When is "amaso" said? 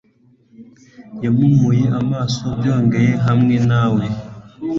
1.99-2.43